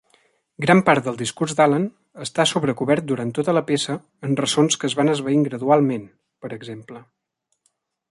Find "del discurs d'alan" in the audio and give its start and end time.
1.07-1.83